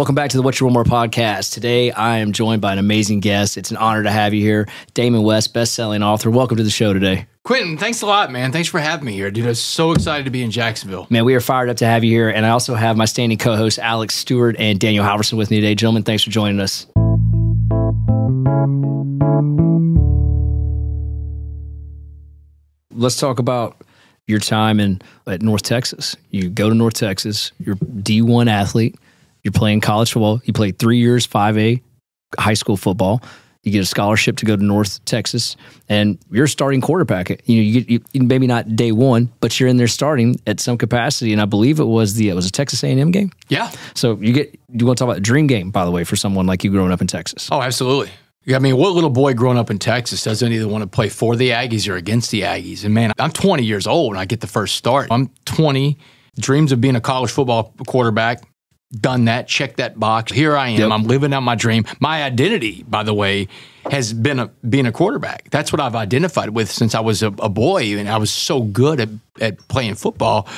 [0.00, 1.52] Welcome back to the What's Your One More podcast.
[1.52, 3.58] Today, I am joined by an amazing guest.
[3.58, 6.30] It's an honor to have you here, Damon West, best-selling author.
[6.30, 7.26] Welcome to the show today.
[7.44, 8.50] Quentin, thanks a lot, man.
[8.50, 9.46] Thanks for having me here, dude.
[9.46, 11.06] I'm so excited to be in Jacksonville.
[11.10, 13.36] Man, we are fired up to have you here, and I also have my standing
[13.36, 15.74] co-hosts Alex Stewart and Daniel Halverson with me today.
[15.74, 16.86] Gentlemen, thanks for joining us.
[22.94, 23.76] Let's talk about
[24.26, 26.16] your time in at North Texas.
[26.30, 27.52] You go to North Texas.
[27.58, 28.96] You're D1 athlete
[29.42, 30.40] you're playing college football.
[30.44, 31.82] You played three years, 5A
[32.38, 33.22] high school football.
[33.62, 35.54] You get a scholarship to go to North Texas,
[35.86, 37.28] and you're starting quarterback.
[37.28, 40.60] You know, you get you, maybe not day one, but you're in there starting at
[40.60, 41.32] some capacity.
[41.32, 43.30] And I believe it was the it was a Texas A&M game.
[43.48, 43.70] Yeah.
[43.94, 46.16] So you get you want to talk about a dream game, by the way, for
[46.16, 47.50] someone like you growing up in Texas.
[47.52, 48.10] Oh, absolutely.
[48.48, 51.36] I mean, what little boy growing up in Texas doesn't either want to play for
[51.36, 52.84] the Aggies or against the Aggies?
[52.84, 55.08] And man, I'm 20 years old and I get the first start.
[55.10, 55.98] I'm 20,
[56.38, 58.42] dreams of being a college football quarterback
[58.92, 60.32] done that, check that box.
[60.32, 60.78] Here I am.
[60.78, 60.90] Yep.
[60.90, 61.84] I'm living out my dream.
[62.00, 63.48] My identity, by the way,
[63.90, 65.50] has been a, being a quarterback.
[65.50, 68.62] That's what I've identified with since I was a, a boy, and I was so
[68.62, 69.08] good at,
[69.40, 70.48] at playing football.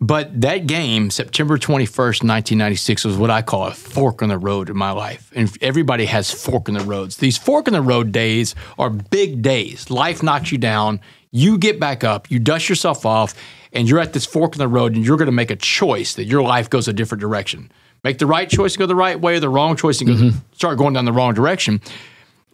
[0.00, 4.68] But that game, September 21st, 1996, was what I call a fork in the road
[4.68, 5.30] in my life.
[5.32, 7.18] And everybody has fork in the roads.
[7.18, 9.90] These fork in the road days are big days.
[9.90, 11.00] Life knocks you down.
[11.30, 13.34] You get back up, you dust yourself off,
[13.72, 16.14] and you're at this fork in the road and you're going to make a choice
[16.14, 17.70] that your life goes a different direction.
[18.04, 20.38] Make the right choice and go the right way, or the wrong choice and mm-hmm.
[20.52, 21.80] start going down the wrong direction.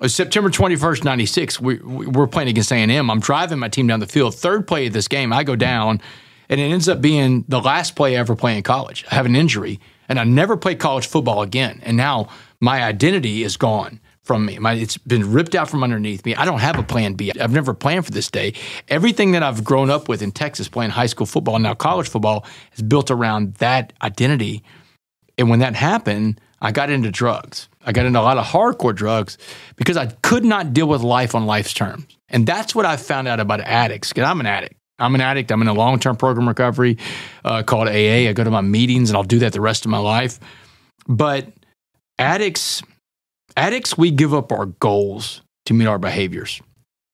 [0.01, 3.11] Uh, September 21st, 96, we, we're playing against A&M.
[3.11, 4.35] I'm driving my team down the field.
[4.35, 6.01] Third play of this game, I go down,
[6.49, 9.05] and it ends up being the last play I ever play in college.
[9.11, 11.81] I have an injury, and I never play college football again.
[11.83, 12.29] And now
[12.61, 14.59] my identity is gone from me.
[14.59, 16.37] My, it's been ripped out from underneath me.
[16.37, 17.33] I don't have a plan B.
[17.41, 18.53] I've never planned for this day.
[18.89, 22.47] Everything that I've grown up with in Texas, playing high school football now college football,
[22.77, 24.63] is built around that identity.
[25.39, 27.69] And when that happened, I got into drugs.
[27.87, 29.39] I got into a lot of hardcore drugs
[29.77, 32.07] because I could not deal with life on life's terms.
[32.29, 34.75] And that's what I found out about addicts, because I'm an addict.
[34.99, 35.51] I'm an addict.
[35.51, 36.99] I'm in a long term program recovery
[37.47, 38.29] uh, called AA.
[38.29, 40.39] I go to my meetings and I'll do that the rest of my life.
[41.07, 41.51] But
[42.19, 42.83] addicts,
[43.59, 46.63] addicts, we give up our goals to meet our behaviors.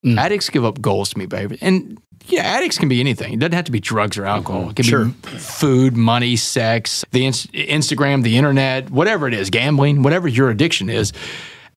[0.05, 0.17] Mm.
[0.17, 1.57] Addicts give up goals to meet behavior.
[1.61, 3.33] And yeah, addicts can be anything.
[3.33, 4.61] It doesn't have to be drugs or alcohol.
[4.61, 4.69] Mm-hmm.
[4.71, 5.05] It can sure.
[5.05, 10.89] be food, money, sex, the Instagram, the internet, whatever it is, gambling, whatever your addiction
[10.89, 11.11] is.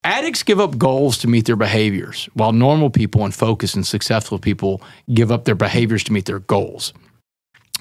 [0.05, 4.39] Addicts give up goals to meet their behaviors, while normal people and focused and successful
[4.39, 4.81] people
[5.13, 6.93] give up their behaviors to meet their goals.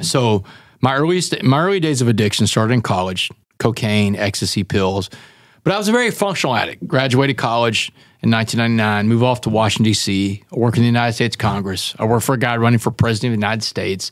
[0.01, 0.43] So,
[0.81, 5.09] my earliest, my early days of addiction started in college, cocaine, ecstasy pills.
[5.63, 6.87] But I was a very functional addict.
[6.87, 7.91] Graduated college
[8.21, 11.93] in 1999, moved off to Washington, D.C., I work in the United States Congress.
[11.99, 14.11] I worked for a guy running for president of the United States.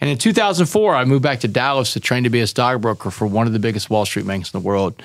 [0.00, 3.26] And in 2004, I moved back to Dallas to train to be a stockbroker for
[3.26, 5.02] one of the biggest Wall Street banks in the world.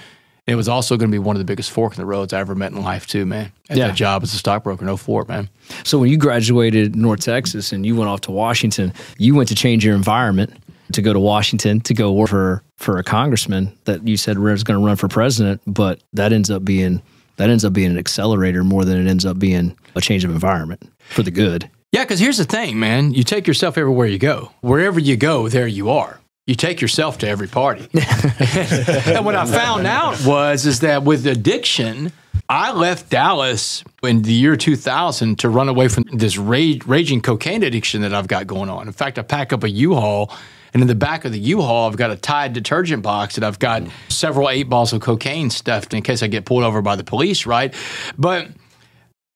[0.48, 2.40] It was also going to be one of the biggest fork in the roads I
[2.40, 3.52] ever met in life, too, man.
[3.70, 3.88] At yeah.
[3.88, 5.50] that job as a stockbroker in 04, man.
[5.86, 9.56] So when you graduated North Texas and you went off to Washington, you went to
[9.56, 10.52] change your environment
[10.92, 14.64] to go to Washington to go work for for a congressman that you said was
[14.64, 17.02] going to run for president, but that ends up being
[17.38, 20.32] that ends up being an accelerator more than it ends up being a change of
[20.32, 21.70] environment for the good.
[21.92, 23.14] Yeah, because here's the thing, man.
[23.14, 24.52] You take yourself everywhere you go.
[24.62, 26.20] Wherever you go, there you are.
[26.48, 27.88] You take yourself to every party.
[27.94, 32.12] and what I found out was is that with addiction,
[32.50, 37.64] I left Dallas in the year 2000 to run away from this rage, raging cocaine
[37.64, 38.88] addiction that I've got going on.
[38.88, 40.34] In fact, I pack up a U-Haul
[40.74, 43.60] and in the back of the U-Haul, I've got a Tide detergent box and I've
[43.60, 47.04] got several eight balls of cocaine stuffed in case I get pulled over by the
[47.04, 47.74] police, right?
[48.18, 48.48] But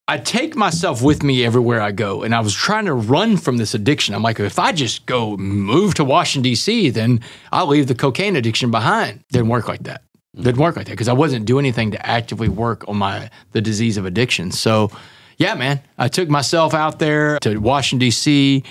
[0.07, 2.21] I take myself with me everywhere I go.
[2.21, 4.13] And I was trying to run from this addiction.
[4.13, 7.21] I'm like, if I just go move to Washington, D.C., then
[7.51, 9.23] I'll leave the cocaine addiction behind.
[9.31, 10.03] Didn't work like that.
[10.35, 13.61] Didn't work like that because I wasn't doing anything to actively work on my the
[13.61, 14.51] disease of addiction.
[14.51, 14.91] So,
[15.37, 18.63] yeah, man, I took myself out there to Washington, D.C.,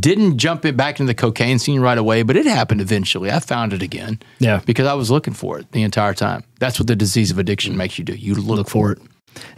[0.00, 3.30] didn't jump it back into the cocaine scene right away, but it happened eventually.
[3.30, 4.20] I found it again.
[4.38, 4.60] Yeah.
[4.64, 6.44] Because I was looking for it the entire time.
[6.58, 8.14] That's what the disease of addiction makes you do.
[8.14, 8.98] You look, look for it.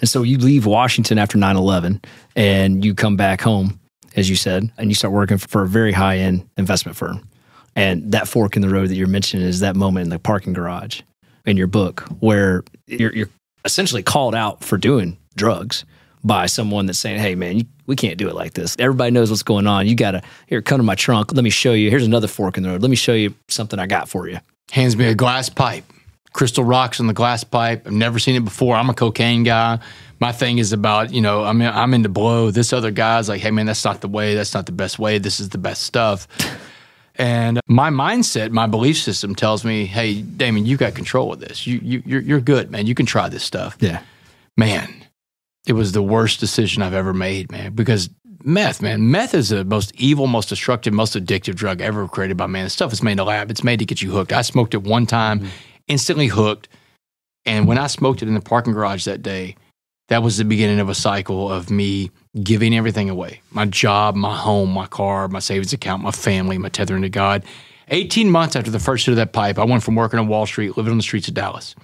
[0.01, 2.01] And so you leave Washington after 9 11
[2.35, 3.79] and you come back home,
[4.15, 7.29] as you said, and you start working for a very high end investment firm.
[7.75, 10.55] And that fork in the road that you're mentioning is that moment in the parking
[10.55, 11.03] garage
[11.45, 13.29] in your book where you're, you're
[13.65, 15.85] essentially called out for doing drugs
[16.27, 18.77] by someone that's saying, "Hey, man, you, we can't do it like this.
[18.79, 19.87] Everybody knows what's going on.
[19.87, 21.33] You got to here, come to my trunk.
[21.33, 21.91] Let me show you.
[21.91, 22.83] Here's another fork in the road.
[22.83, 24.39] Let me show you something I got for you."
[24.73, 25.85] Hands me a glass pipe,
[26.33, 27.87] crystal rocks in the glass pipe.
[27.87, 28.77] I've never seen it before.
[28.77, 29.79] I'm a cocaine guy.
[30.19, 32.51] My thing is about you know I'm I'm into blow.
[32.51, 34.35] This other guy's like, "Hey, man, that's not the way.
[34.35, 35.19] That's not the best way.
[35.19, 36.27] This is the best stuff."
[37.19, 41.41] And uh, my mindset, my belief system tells me, hey, Damon, you got control of
[41.41, 41.67] this.
[41.67, 42.87] You, you, you're, you're good, man.
[42.87, 43.77] You can try this stuff.
[43.81, 44.03] Yeah.
[44.57, 45.06] Man,
[45.67, 48.09] it was the worst decision I've ever made, man, because
[48.45, 52.47] meth, man, meth is the most evil, most destructive, most addictive drug ever created by
[52.47, 52.65] man.
[52.65, 53.51] The stuff is made in the lab.
[53.51, 54.33] It's made to get you hooked.
[54.33, 55.49] I smoked it one time, mm-hmm.
[55.89, 56.69] instantly hooked.
[57.45, 59.57] And when I smoked it in the parking garage that day,
[60.09, 62.11] that was the beginning of a cycle of me
[62.43, 66.69] giving everything away my job, my home, my car, my savings account, my family, my
[66.69, 67.45] tethering to God.
[67.89, 70.47] 18 months after the first hit of that pipe, I went from working on Wall
[70.47, 71.75] Street, living on the streets of Dallas,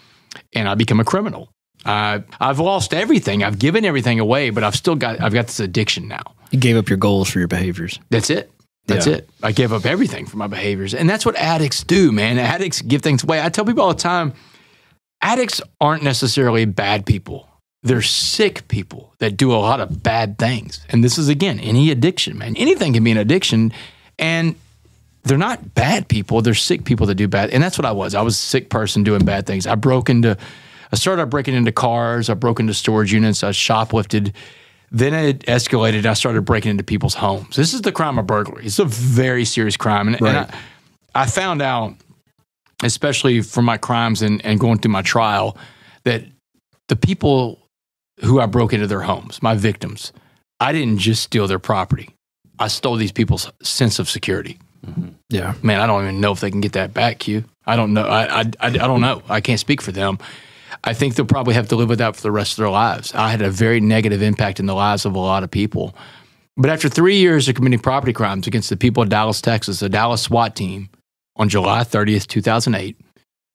[0.52, 1.52] and I became a criminal.
[1.84, 3.43] Uh, I've lost everything.
[3.43, 6.23] I've given everything away, but I've still got I've got this addiction now.
[6.50, 7.99] You gave up your goals for your behaviors.
[8.11, 8.50] That's it.
[8.87, 9.17] That's yeah.
[9.17, 9.31] it.
[9.43, 10.93] I gave up everything for my behaviors.
[10.93, 12.38] And that's what addicts do, man.
[12.38, 13.40] Addicts give things away.
[13.40, 14.32] I tell people all the time
[15.25, 17.49] addicts aren't necessarily bad people
[17.82, 20.84] they're sick people that do a lot of bad things.
[20.88, 22.56] And this is again any addiction, man.
[22.56, 23.73] Anything can be an addiction,
[24.19, 24.55] and
[25.25, 26.43] they're not bad people.
[26.43, 27.50] They're sick people that do bad.
[27.50, 28.14] And that's what I was.
[28.14, 29.67] I was a sick person doing bad things.
[29.67, 30.37] I broke into,
[30.93, 32.29] I started breaking into cars.
[32.29, 33.43] I broke into storage units.
[33.43, 34.35] I shoplifted.
[34.91, 36.05] Then it escalated.
[36.05, 37.56] I started breaking into people's homes.
[37.56, 38.67] This is the crime of burglary.
[38.67, 40.09] It's a very serious crime.
[40.09, 40.37] And, right.
[40.37, 40.53] and
[41.15, 41.94] I, I found out,
[42.83, 45.56] especially from my crimes and, and going through my trial,
[46.05, 46.25] that
[46.89, 47.59] the people
[48.21, 50.12] who I broke into their homes, my victims.
[50.61, 52.11] I didn't just steal their property.
[52.59, 54.59] I stole these people's sense of security.
[54.87, 55.09] Mm-hmm.
[55.31, 57.19] Yeah, man, I don't even know if they can get that back.
[57.21, 57.44] Q.
[57.67, 58.05] I don't know.
[58.05, 59.23] I, I, I don't know.
[59.29, 60.19] I can't speak for them.
[60.85, 63.15] I think they'll probably have to live with that for the rest of their lives.
[63.15, 65.95] I had a very negative impact in the lives of a lot of people.
[66.57, 69.89] But after three years of committing property crimes against the people of Dallas, Texas, the
[69.89, 70.91] Dallas SWAT team
[71.37, 72.97] on July 30th, 2008,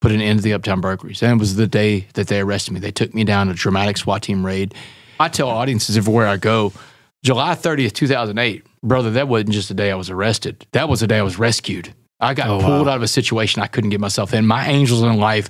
[0.02, 1.22] put an end to the Uptown burglaries.
[1.22, 2.80] And it was the day that they arrested me.
[2.80, 4.74] They took me down a dramatic SWAT team raid.
[5.20, 6.74] I tell audiences everywhere I go,
[7.24, 10.66] July 30th, 2008, brother, that wasn't just the day I was arrested.
[10.72, 11.94] That was the day I was rescued.
[12.20, 12.94] I got oh, pulled wow.
[12.94, 14.48] out of a situation I couldn't get myself in.
[14.48, 15.50] My angels in life,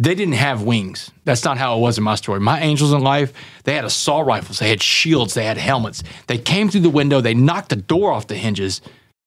[0.00, 1.10] they didn't have wings.
[1.26, 2.40] That's not how it was in my story.
[2.40, 6.02] My angels in life, they had assault rifles, they had shields, they had helmets.
[6.26, 8.80] They came through the window, they knocked the door off the hinges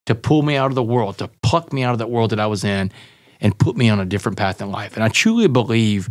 [0.07, 2.39] to pull me out of the world, to pluck me out of that world that
[2.39, 2.91] I was in
[3.39, 4.95] and put me on a different path in life.
[4.95, 6.09] And I truly believe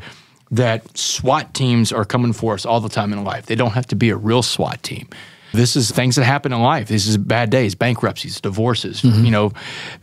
[0.53, 3.47] that SWAT teams are coming for us all the time in life.
[3.47, 5.08] They don't have to be a real SWAT team.
[5.53, 6.87] This is things that happen in life.
[6.87, 9.25] This is bad days, bankruptcies, divorces, mm-hmm.
[9.25, 9.53] you know,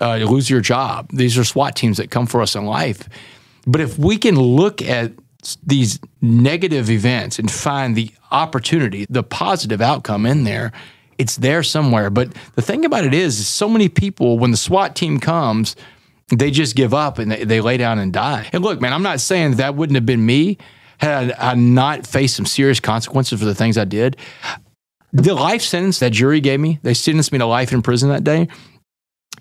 [0.01, 1.09] uh, you lose your job.
[1.13, 3.07] These are SWAT teams that come for us in life.
[3.71, 5.12] But if we can look at
[5.63, 10.71] these negative events and find the opportunity, the positive outcome in there,
[11.19, 12.10] it's there somewhere.
[12.10, 15.75] But the thing about it is, so many people, when the SWAT team comes,
[16.30, 18.50] they just give up and they, they lay down and die.
[18.54, 20.57] And look, man, I'm not saying that wouldn't have been me
[20.98, 24.18] had I not faced some serious consequences for the things I did.
[25.13, 28.24] The life sentence that jury gave me, they sentenced me to life in prison that
[28.24, 28.48] day.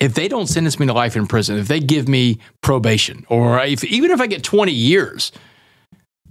[0.01, 3.61] If they don't sentence me to life in prison, if they give me probation, or
[3.61, 5.33] if, even if I get 20 years,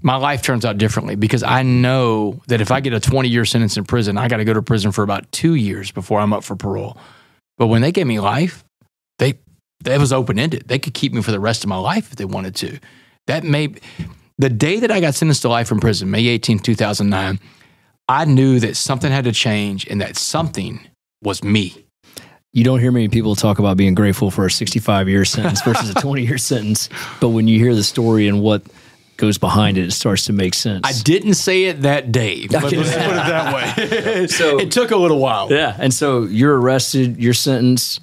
[0.01, 3.45] my life turns out differently because I know that if I get a 20 year
[3.45, 6.33] sentence in prison, I got to go to prison for about two years before I'm
[6.33, 6.97] up for parole.
[7.57, 8.63] But when they gave me life,
[9.17, 9.39] they
[9.81, 10.63] that was open ended.
[10.67, 12.79] They could keep me for the rest of my life if they wanted to.
[13.25, 13.73] That may
[14.37, 17.39] the day that I got sentenced to life in prison, May 18, 2009,
[18.07, 20.79] I knew that something had to change and that something
[21.23, 21.86] was me.
[22.57, 25.91] You don't hear many people talk about being grateful for a 65 year sentence versus
[25.91, 26.89] a 20 year sentence.
[27.21, 28.63] But when you hear the story and what
[29.15, 30.81] goes behind it, it starts to make sense.
[30.83, 34.25] I didn't say it that day, but let's put it that way.
[34.27, 35.51] so it took a little while.
[35.51, 35.77] Yeah.
[35.77, 37.99] And so you're arrested, you're sentenced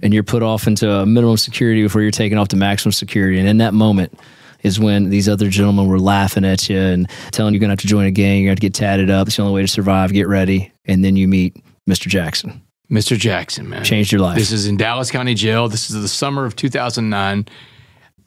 [0.00, 3.40] and you're put off into a minimum security before you're taken off to maximum security.
[3.40, 4.16] And in that moment
[4.62, 7.72] is when these other gentlemen were laughing at you and telling you you're going to
[7.72, 9.26] have to join a gang, you're going to get tatted up.
[9.26, 10.12] It's the only way to survive.
[10.12, 10.70] Get ready.
[10.84, 11.56] And then you meet
[11.88, 12.06] Mr.
[12.06, 12.62] Jackson.
[12.90, 13.18] Mr.
[13.18, 13.84] Jackson, man.
[13.84, 14.38] Changed your life.
[14.38, 15.68] This is in Dallas County Jail.
[15.68, 17.46] This is the summer of 2009.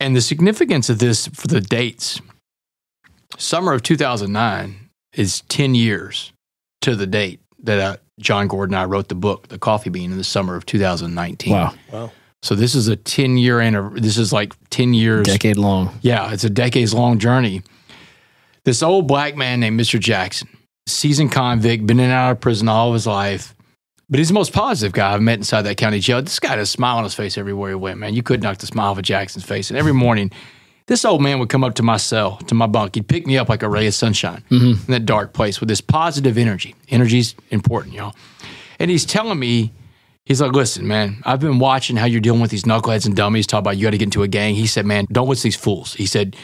[0.01, 2.22] And the significance of this for the dates
[3.38, 6.34] summer of 2009 is 10 years
[6.82, 10.12] to the date that uh, Jon Gordon and I wrote the book, The Coffee Bean,
[10.12, 11.54] in the summer of 2019.
[11.54, 11.74] Wow.
[11.92, 12.12] Wow.
[12.42, 14.00] So this is a 10 year anniversary.
[14.00, 15.28] This is like 10 years.
[15.28, 15.98] Decade long.
[16.01, 17.63] Yeah, it's a decades long journey.
[18.63, 20.00] This old black man named Mr.
[20.00, 20.48] Jackson,
[20.88, 23.56] seasoned convict, been in and out of prison all of his life.
[24.10, 26.22] But he's the most positive guy I've met inside that county jail.
[26.22, 28.16] This guy had a smile on his face everywhere he went, man.
[28.16, 29.70] You couldn't knock the smile off of Jackson's face.
[29.70, 30.32] And every morning,
[30.88, 32.96] this old man would come up to my cell, to my bunk.
[32.96, 34.92] He'd pick me up like a ray of sunshine mm-hmm.
[34.92, 36.74] in that dark place with this positive energy.
[36.89, 38.16] Energy's important, y'all.
[38.80, 39.72] And he's telling me,
[40.25, 43.46] he's like, listen, man, I've been watching how you're dealing with these knuckleheads and dummies,
[43.46, 44.56] talk about you got to get into a gang.
[44.56, 45.94] He said, man, don't listen to these fools.
[45.94, 46.36] He said,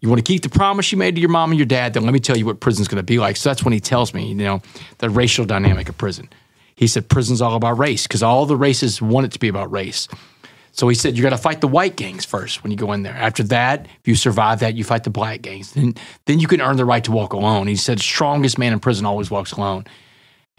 [0.00, 2.04] you want to keep the promise you made to your mom and your dad, then
[2.04, 3.36] let me tell you what prison's going to be like.
[3.36, 4.62] So that's when he tells me, you know,
[4.98, 6.30] the racial dynamic of prison.
[6.76, 9.70] He said, prison's all about race because all the races want it to be about
[9.72, 10.08] race.
[10.72, 13.02] So he said, you got to fight the white gangs first when you go in
[13.02, 13.14] there.
[13.14, 15.72] After that, if you survive that, you fight the black gangs.
[15.72, 15.94] Then,
[16.26, 17.66] then you can earn the right to walk alone.
[17.66, 19.84] He said, strongest man in prison always walks alone.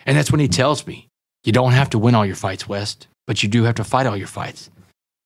[0.07, 1.07] And that's when he tells me,
[1.43, 4.07] you don't have to win all your fights, West, but you do have to fight
[4.07, 4.71] all your fights.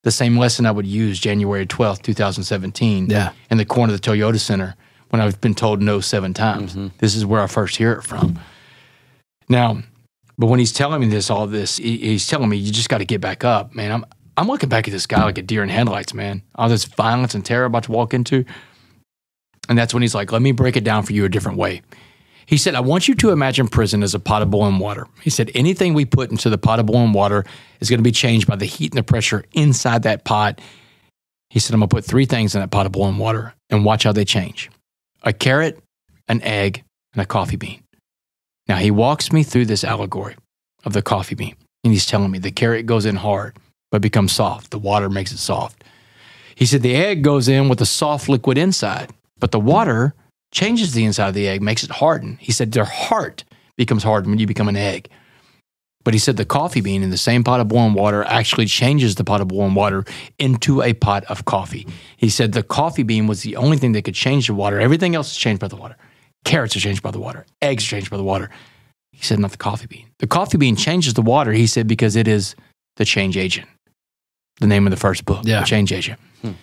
[0.03, 3.31] The same lesson I would use January 12th, 2017, Yeah.
[3.49, 4.75] in the corner of the Toyota Center
[5.09, 6.71] when I've been told no seven times.
[6.71, 6.87] Mm-hmm.
[6.97, 8.39] This is where I first hear it from.
[9.47, 9.83] Now,
[10.41, 12.97] but when he's telling me this, all this, he- he's telling me you just got
[12.97, 13.91] to get back up, man.
[13.91, 14.05] I'm
[14.37, 16.41] I'm looking back at this guy like a deer in headlights, man.
[16.55, 18.43] All this violence and terror about to walk into,
[19.69, 21.81] and that's when he's like, "Let me break it down for you a different way."
[22.47, 25.29] He said, "I want you to imagine prison as a pot of boiling water." He
[25.29, 27.45] said, "Anything we put into the pot of boiling water
[27.81, 30.59] is going to be changed by the heat and the pressure inside that pot."
[31.49, 33.85] He said, "I'm going to put three things in that pot of boiling water and
[33.85, 34.71] watch how they change:
[35.21, 35.83] a carrot,
[36.27, 36.83] an egg,
[37.13, 37.83] and a coffee bean."
[38.67, 40.35] Now he walks me through this allegory
[40.85, 43.57] of the coffee bean, and he's telling me the carrot goes in hard
[43.91, 44.71] but becomes soft.
[44.71, 45.83] The water makes it soft.
[46.55, 50.13] He said the egg goes in with a soft liquid inside, but the water
[50.51, 52.37] changes the inside of the egg, makes it harden.
[52.41, 53.43] He said their heart
[53.77, 55.09] becomes hardened when you become an egg.
[56.03, 59.15] But he said the coffee bean in the same pot of boiling water actually changes
[59.15, 60.03] the pot of boiling water
[60.39, 61.87] into a pot of coffee.
[62.17, 64.79] He said the coffee bean was the only thing that could change the water.
[64.79, 65.95] Everything else is changed by the water.
[66.45, 67.45] Carrots are changed by the water.
[67.61, 68.49] Eggs are changed by the water.
[69.11, 70.07] He said, not the coffee bean.
[70.19, 72.55] The coffee bean changes the water, he said, because it is
[72.95, 73.67] the change agent.
[74.59, 75.61] The name of the first book, Yeah.
[75.61, 76.19] The Change Agent.
[76.41, 76.47] Hmm.
[76.47, 76.57] And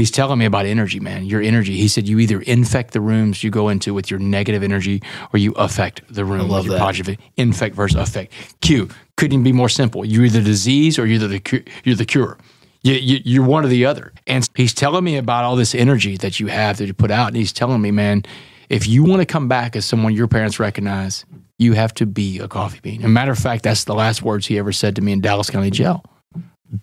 [0.00, 1.24] he's telling me about energy, man.
[1.24, 1.76] Your energy.
[1.78, 5.38] He said you either infect the rooms you go into with your negative energy or
[5.38, 6.80] you affect the room love with your that.
[6.80, 8.32] positive infect versus affect.
[8.60, 10.04] Q couldn't be more simple.
[10.04, 12.36] You're either disease or you're the cu- you're the cure.
[12.82, 14.12] You, you, you're one or the other.
[14.26, 17.28] And he's telling me about all this energy that you have that you put out.
[17.28, 18.24] And he's telling me, man,
[18.68, 21.24] if you want to come back as someone your parents recognize,
[21.58, 23.00] you have to be a coffee bean.
[23.00, 25.20] As a matter of fact, that's the last words he ever said to me in
[25.20, 26.04] Dallas County Jail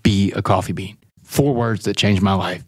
[0.03, 0.97] be a coffee bean.
[1.23, 2.63] Four words that changed my life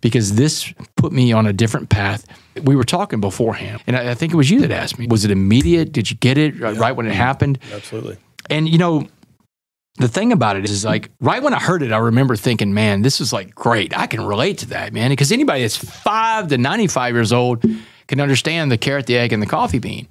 [0.00, 2.24] because this put me on a different path.
[2.62, 5.24] We were talking beforehand, and I, I think it was you that asked me, was
[5.24, 5.92] it immediate?
[5.92, 7.60] Did you get it uh, right- right when it happened?
[7.60, 7.74] Mm-hmm.
[7.74, 8.16] Absolutely.
[8.48, 9.06] And you know,
[9.96, 13.02] the thing about it is like right when I heard it, I remember thinking, man,
[13.02, 13.96] this is like great.
[13.96, 15.10] I can relate to that, man.
[15.10, 17.64] Because anybody that's five to 95 years old
[18.10, 20.08] can understand the carrot, the egg, and the coffee bean.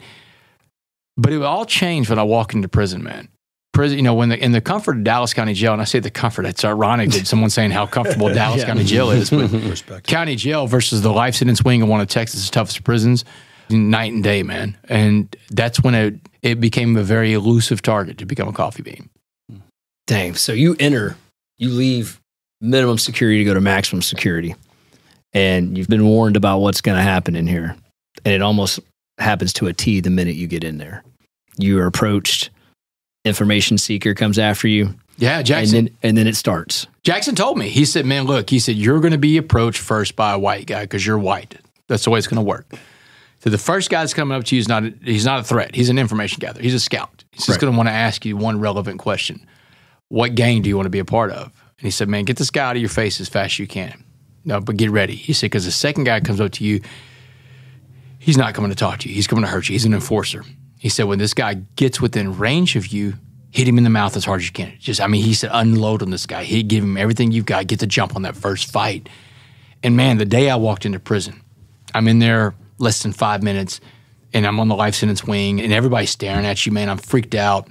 [1.17, 3.27] But it all changed when I walked into prison, man.
[3.73, 5.99] Prison, you know, when the in the comfort of Dallas County Jail, and I say
[5.99, 10.07] the comfort, it's ironic that someone's saying how comfortable Dallas County Jail is, but Respect.
[10.07, 13.25] county jail versus the life sentence wing of one of Texas' toughest prisons,
[13.69, 14.77] night and day, man.
[14.87, 19.09] And that's when it it became a very elusive target to become a coffee bean.
[20.07, 20.35] Dang.
[20.35, 21.17] So you enter,
[21.57, 22.19] you leave
[22.61, 24.55] minimum security to go to maximum security.
[25.33, 27.75] And you've been warned about what's going to happen in here.
[28.25, 28.79] And it almost
[29.17, 31.03] happens to a T the minute you get in there.
[31.57, 32.49] You are approached,
[33.25, 35.85] information seeker comes after you, Yeah, and Jackson.
[35.85, 36.87] then and then it starts.
[37.03, 37.69] Jackson told me.
[37.69, 40.65] He said, "Man, look," he said, "You're going to be approached first by a white
[40.67, 41.57] guy because you're white.
[41.87, 42.71] That's the way it's going to work."
[43.41, 45.43] So the first guy that's coming up to you is not a, he's not a
[45.43, 45.73] threat.
[45.75, 46.61] He's an information gatherer.
[46.61, 47.23] He's a scout.
[47.31, 47.61] He's just Right.
[47.61, 49.45] going to want to ask you one relevant question:
[50.09, 51.43] What gang do you want to be a part of?
[51.45, 53.67] And he said, "Man, get this guy out of your face as fast as you
[53.67, 54.03] can.
[54.45, 56.81] No, but get ready." He said, "Because the second guy comes up to you,
[58.29, 59.15] he's not coming to talk to you.
[59.15, 59.74] He's coming to hurt you.
[59.74, 60.45] He's an enforcer."
[60.77, 63.15] He said, "When this guy gets within range of you."
[63.51, 64.74] Hit him in the mouth as hard as you can.
[64.77, 66.43] Just, I mean, he said, unload on this guy.
[66.43, 67.65] He give him everything you've got.
[67.65, 69.09] Get the jump on that first fight.
[69.81, 71.41] And man, the day I walked into prison,
[71.95, 73.81] I'm in there less than five minutes,
[74.33, 76.89] and I'm on the life sentence wing, and everybody's staring at you, man.
[76.89, 77.67] I'm freaked out.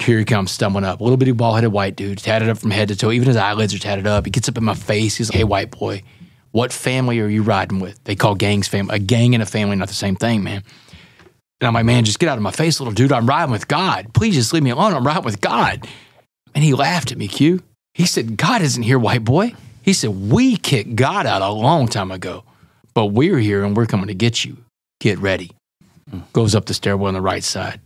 [0.00, 1.00] Here he comes, stumbling up.
[1.00, 3.10] A little bitty bald headed white dude, tatted up from head to toe.
[3.10, 4.24] Even his eyelids are tatted up.
[4.24, 5.16] He gets up in my face.
[5.16, 6.02] He's like, Hey, white boy,
[6.58, 8.02] what family are you riding with?
[8.02, 8.96] They call gangs family.
[8.96, 10.64] A gang and a family, not the same thing, man.
[11.60, 13.12] And I'm like, Man, just get out of my face, little dude.
[13.12, 14.12] I'm riding with God.
[14.12, 14.92] Please just leave me alone.
[14.92, 15.86] I'm riding with God.
[16.56, 17.62] And he laughed at me, Q.
[17.94, 19.54] He said, God isn't here, white boy.
[19.82, 22.42] He said, We kicked God out a long time ago,
[22.92, 24.56] but we're here and we're coming to get you.
[24.98, 25.52] Get ready.
[26.32, 27.80] Goes up the stairwell on the right side.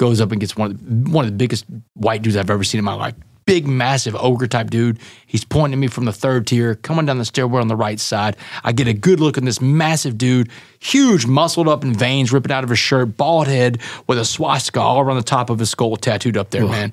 [0.00, 2.64] Goes up and gets one of the, one of the biggest white dudes I've ever
[2.64, 3.16] seen in my life.
[3.46, 4.98] Big, massive ogre type dude.
[5.26, 8.00] He's pointing at me from the third tier, coming down the stairwell on the right
[8.00, 8.36] side.
[8.62, 12.52] I get a good look at this massive dude, huge, muscled up in veins, ripping
[12.52, 15.70] out of his shirt, bald head with a swastika all around the top of his
[15.70, 16.92] skull tattooed up there, man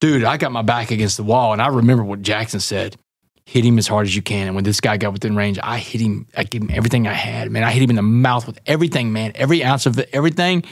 [0.00, 2.96] dude, I got my back against the wall, and I remember what Jackson said.
[3.44, 4.46] Hit him as hard as you can.
[4.46, 6.26] And when this guy got within range, I hit him.
[6.36, 7.64] I gave him everything I had, man.
[7.64, 9.32] I hit him in the mouth with everything, man.
[9.34, 10.64] Every ounce of everything.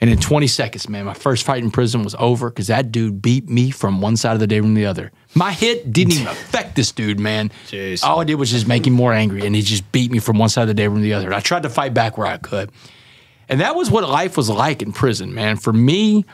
[0.00, 3.20] And in 20 seconds, man, my first fight in prison was over because that dude
[3.20, 5.12] beat me from one side of the day room to the other.
[5.34, 7.50] My hit didn't even affect this dude, man.
[7.68, 8.02] Jeez.
[8.02, 10.38] All I did was just make him more angry, and he just beat me from
[10.38, 11.34] one side of the day room to the other.
[11.34, 12.70] I tried to fight back where I could.
[13.48, 15.56] And that was what life was like in prison, man.
[15.56, 16.24] For me,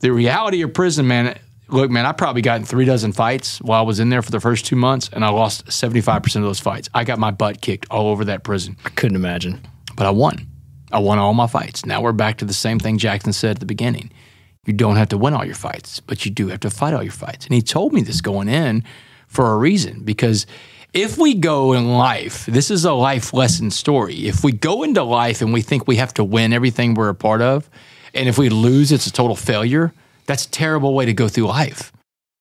[0.00, 1.36] the reality of prison, man,
[1.68, 4.30] look, man, I probably got in three dozen fights while I was in there for
[4.30, 6.88] the first two months, and I lost 75% of those fights.
[6.94, 9.60] I got my butt kicked all over that prison, I couldn't imagine.
[9.96, 10.46] but I won.
[10.92, 11.84] I won all my fights.
[11.84, 14.10] Now we're back to the same thing Jackson said at the beginning.
[14.66, 17.02] You don't have to win all your fights, but you do have to fight all
[17.02, 17.46] your fights.
[17.46, 18.84] And he told me this going in
[19.28, 20.46] for a reason because
[20.92, 24.26] if we go in life, this is a life lesson story.
[24.26, 27.14] If we go into life and we think we have to win everything we're a
[27.14, 27.68] part of,
[28.14, 29.92] and if we lose, it's a total failure,
[30.26, 31.92] that's a terrible way to go through life.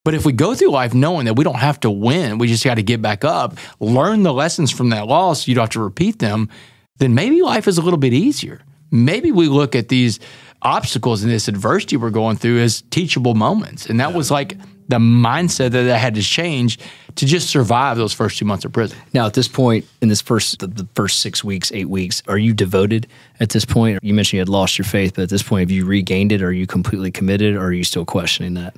[0.05, 2.63] But if we go through life knowing that we don't have to win, we just
[2.63, 5.81] got to get back up, learn the lessons from that loss, you don't have to
[5.81, 6.49] repeat them,
[6.97, 8.61] then maybe life is a little bit easier.
[8.91, 10.19] Maybe we look at these
[10.61, 13.85] obstacles and this adversity we're going through as teachable moments.
[13.87, 16.79] And that was like the mindset that I had to change
[17.15, 18.97] to just survive those first two months of prison.
[19.13, 22.37] Now, at this point, in this first the, the first six weeks, eight weeks, are
[22.37, 23.07] you devoted
[23.39, 23.99] at this point?
[24.03, 26.41] You mentioned you had lost your faith, but at this point, have you regained it?
[26.41, 28.75] Are you completely committed, or are you still questioning that?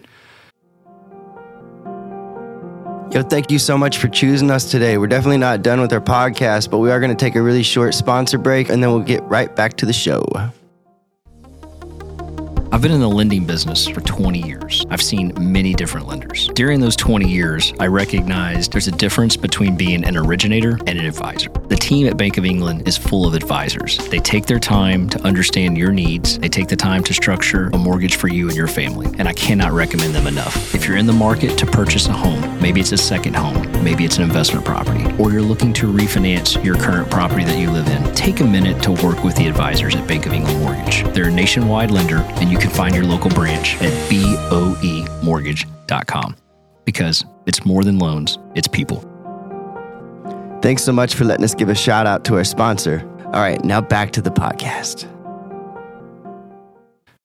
[3.10, 4.98] Yo, thank you so much for choosing us today.
[4.98, 7.64] We're definitely not done with our podcast, but we are going to take a really
[7.64, 10.26] short sponsor break and then we'll get right back to the show.
[12.70, 14.86] I've been in the lending business for 20 years.
[14.90, 16.50] I've seen many different lenders.
[16.50, 21.06] During those 20 years, I recognized there's a difference between being an originator and an
[21.06, 21.50] advisor.
[21.50, 23.98] The team at Bank of England is full of advisors.
[24.10, 27.78] They take their time to understand your needs, they take the time to structure a
[27.78, 30.76] mortgage for you and your family, and I cannot recommend them enough.
[30.76, 34.06] If you're in the market to purchase a home, maybe it's a second home, maybe
[34.06, 37.88] it's an investment property, or you're looking to refinance your current property that you live
[37.88, 41.04] in, take a minute to work with the advisors at Bank of England Mortgage.
[41.14, 46.36] They're a nationwide lender, and you can find your local branch at boemortgage.com
[46.86, 49.04] because it's more than loans, it's people.
[50.62, 53.08] Thanks so much for letting us give a shout out to our sponsor.
[53.26, 55.08] All right, now back to the podcast.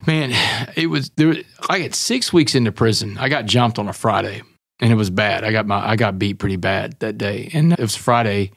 [0.06, 0.32] Man,
[0.76, 1.36] it was there.
[1.68, 3.16] I got six weeks into prison.
[3.18, 4.42] I got jumped on a Friday,
[4.82, 5.44] and it was bad.
[5.44, 8.50] I got my I got beat pretty bad that day, and it was Friday.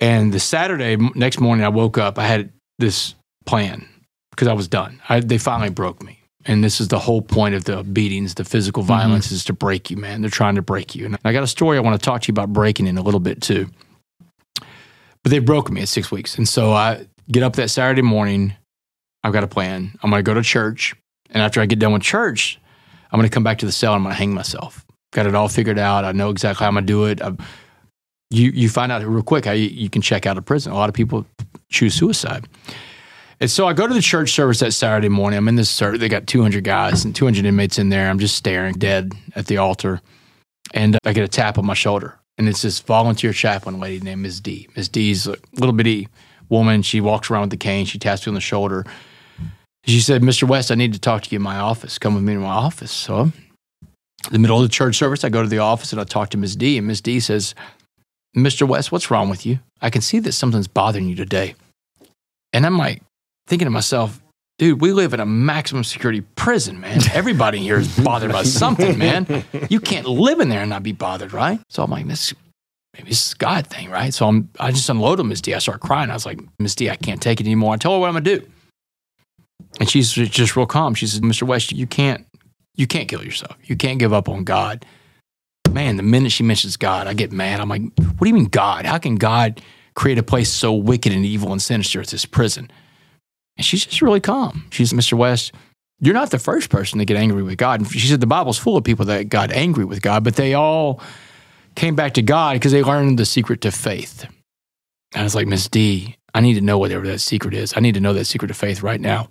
[0.00, 2.18] And the Saturday next morning, I woke up.
[2.18, 3.86] I had this plan
[4.30, 5.00] because I was done.
[5.10, 8.44] I, they finally broke me, and this is the whole point of the beatings, the
[8.44, 8.92] physical mm-hmm.
[8.92, 10.22] violence, is to break you, man.
[10.22, 11.04] They're trying to break you.
[11.04, 13.02] And I got a story I want to talk to you about breaking in a
[13.02, 13.68] little bit too.
[15.22, 18.54] But they broke me at six weeks, and so I get up that Saturday morning.
[19.22, 19.98] I've got a plan.
[20.02, 20.94] I'm going to go to church.
[21.28, 22.58] And after I get done with church,
[23.12, 24.86] I'm going to come back to the cell and I'm going to hang myself.
[25.12, 26.04] Got it all figured out.
[26.04, 27.20] I know exactly how I'm to do it.
[27.22, 27.38] I've,
[28.30, 30.72] you, you find out real quick how you, you can check out of prison.
[30.72, 31.26] A lot of people
[31.68, 32.46] choose suicide.
[33.40, 35.38] And so I go to the church service that Saturday morning.
[35.38, 35.98] I'm in this service.
[35.98, 38.10] They got 200 guys and 200 inmates in there.
[38.10, 40.00] I'm just staring dead at the altar.
[40.74, 42.18] And uh, I get a tap on my shoulder.
[42.36, 44.40] And it's this volunteer chaplain lady named Ms.
[44.40, 44.68] D.
[44.76, 44.88] Ms.
[44.90, 46.08] D's a little bitty
[46.50, 46.82] woman.
[46.82, 47.86] She walks around with the cane.
[47.86, 48.84] She taps me on the shoulder.
[49.86, 50.46] She said, Mr.
[50.46, 51.98] West, I need to talk to you in my office.
[51.98, 52.92] Come with me to my office.
[52.92, 53.32] So,
[54.30, 56.36] the middle of the church service, I go to the office and I talk to
[56.36, 56.56] Ms.
[56.56, 56.78] D.
[56.78, 57.00] And Ms.
[57.00, 57.54] D says,
[58.36, 58.66] Mr.
[58.66, 59.60] West, what's wrong with you?
[59.80, 61.54] I can see that something's bothering you today.
[62.52, 63.02] And I'm like,
[63.46, 64.20] thinking to myself,
[64.58, 67.00] dude, we live in a maximum security prison, man.
[67.12, 69.44] Everybody here is bothered by something, man.
[69.68, 71.60] You can't live in there and not be bothered, right?
[71.68, 72.32] So I'm like, this
[72.96, 74.14] maybe is a God thing, right?
[74.14, 75.54] So I'm I just unload on Miss D.
[75.54, 76.10] I start crying.
[76.10, 77.74] I was like, Miss D, I can't take it anymore.
[77.74, 78.46] I tell her what I'm gonna do.
[79.78, 80.94] And she's just real calm.
[80.94, 81.44] She says, Mr.
[81.44, 82.26] West, you can't
[82.74, 83.56] you can't kill yourself.
[83.64, 84.84] You can't give up on God.
[85.70, 87.60] Man, the minute she mentions God, I get mad.
[87.60, 88.86] I'm like, what do you mean God?
[88.86, 89.60] How can God
[89.94, 92.70] create a place so wicked and evil and sinister as this prison?
[93.56, 94.66] And she's just really calm.
[94.70, 95.14] She's Mr.
[95.14, 95.52] West,
[96.00, 97.80] you're not the first person to get angry with God.
[97.80, 100.54] And she said the Bible's full of people that got angry with God, but they
[100.54, 101.00] all
[101.74, 104.24] came back to God because they learned the secret to faith.
[105.12, 107.74] And I was like, Miss D, I need to know whatever that secret is.
[107.76, 109.28] I need to know that secret of faith right now.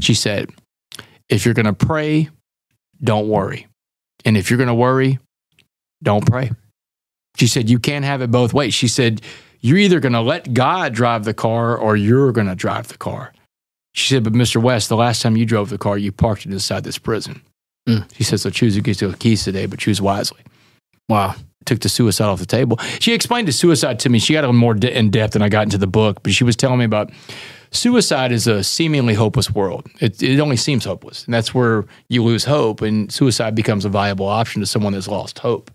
[0.00, 0.50] She said,
[1.28, 2.30] if you're going to pray,
[3.02, 3.66] don't worry.
[4.24, 5.18] And if you're going to worry,
[6.02, 6.52] don't pray.
[7.36, 8.74] She said, you can't have it both ways.
[8.74, 9.22] She said,
[9.60, 12.98] you're either going to let God drive the car or you're going to drive the
[12.98, 13.32] car.
[13.94, 14.60] She said, but Mr.
[14.60, 17.42] West, the last time you drove the car, you parked it inside this prison.
[17.88, 18.08] Mm.
[18.14, 20.40] She said, so choose who gets the keys today, but choose wisely.
[21.08, 21.34] Wow.
[21.64, 22.78] Took the suicide off the table.
[22.98, 24.18] She explained the suicide to me.
[24.18, 26.42] She got a little more in depth than I got into the book, but she
[26.42, 27.10] was telling me about
[27.72, 29.88] suicide is a seemingly hopeless world.
[30.00, 31.24] It, it only seems hopeless.
[31.24, 35.08] And that's where you lose hope, and suicide becomes a viable option to someone that's
[35.08, 35.70] lost hope.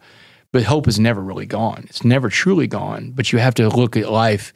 [0.51, 1.85] But hope is never really gone.
[1.89, 4.53] It's never truly gone, but you have to look at life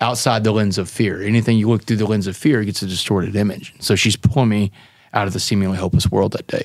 [0.00, 1.22] outside the lens of fear.
[1.22, 3.74] Anything you look through the lens of fear gets a distorted image.
[3.80, 4.72] So she's pulling me
[5.12, 6.64] out of the seemingly hopeless world that day.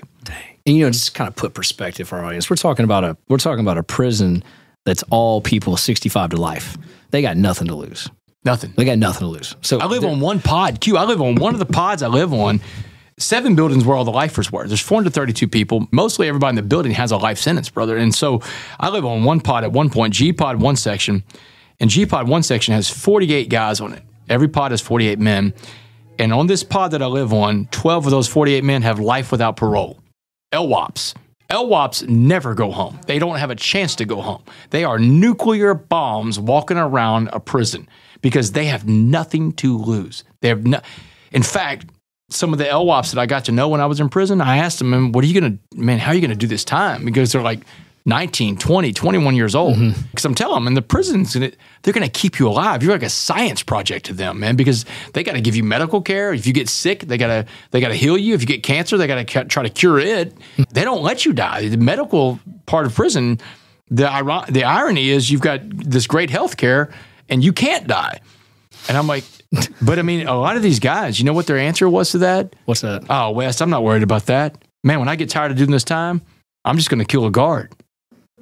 [0.66, 2.50] And you know, just kind of put perspective for our audience.
[2.50, 4.44] We're talking about a we're talking about a prison
[4.86, 6.78] that's all people 65 to life.
[7.12, 8.10] They got nothing to lose.
[8.46, 8.74] Nothing.
[8.78, 9.56] They got nothing to lose.
[9.62, 10.80] So I live on one pod.
[10.80, 10.98] Q.
[10.98, 12.62] I live on one of the pods I live on.
[13.18, 14.66] seven buildings where all the lifers were.
[14.66, 15.88] There's 432 people.
[15.92, 17.98] Mostly everybody in the building has a life sentence, brother.
[17.98, 18.42] And so
[18.80, 21.24] I live on one pod at one point, G pod one section,
[21.82, 24.04] and G pod one section has 48 guys on it.
[24.30, 25.54] Every pod has 48 men.
[26.18, 29.32] And on this pod that I live on, 12 of those 48 men have life
[29.32, 30.00] without parole.
[30.54, 31.14] LWOPs.
[31.50, 33.00] LWOPs never go home.
[33.08, 34.44] They don't have a chance to go home.
[34.70, 37.88] They are nuclear bombs walking around a prison
[38.22, 40.24] because they have nothing to lose.
[40.42, 40.82] They have no.
[41.32, 41.86] In fact,
[42.30, 44.58] some of the LWOPs that I got to know when I was in prison, I
[44.58, 46.00] asked them, "Man, what are you gonna, man?
[46.00, 47.62] How are you gonna do this time?" Because they're like
[48.06, 49.76] 19, 20, 21 years old.
[49.76, 50.02] Mm-hmm.
[50.10, 52.82] Because I'm telling them, in the prisons, they're gonna keep you alive.
[52.82, 54.56] You're like a science project to them, man.
[54.56, 56.34] Because they got to give you medical care.
[56.34, 58.34] If you get sick, they gotta they gotta heal you.
[58.34, 60.34] If you get cancer, they gotta cu- try to cure it.
[60.72, 61.68] they don't let you die.
[61.68, 63.40] The medical part of prison.
[63.92, 66.92] The, iron- the irony is you've got this great health care
[67.30, 68.20] and you can't die.
[68.88, 69.24] And I'm like,
[69.82, 72.20] but I mean, a lot of these guys, you know what their answer was to
[72.20, 72.56] that?
[72.66, 73.06] What's that?
[73.10, 74.64] Oh, Wes, I'm not worried about that.
[74.84, 76.22] Man, when I get tired of doing this time,
[76.66, 77.74] I'm just going to kill a guard.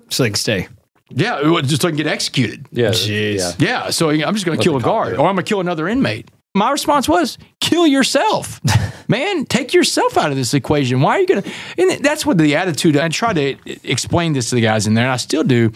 [0.09, 0.67] So they can stay.
[1.09, 2.65] Yeah, it was just so I can get executed.
[2.71, 2.89] Yeah.
[2.89, 3.59] Jeez.
[3.59, 3.67] Yeah.
[3.67, 5.87] Yeah, so I'm just going to kill a guard or I'm going to kill another
[5.87, 6.29] inmate.
[6.53, 8.59] My response was, kill yourself.
[9.07, 11.01] Man, take yourself out of this equation.
[11.01, 11.51] Why are you going to?
[11.77, 13.55] And that's what the attitude, I try to
[13.89, 15.71] explain this to the guys in there, and I still do.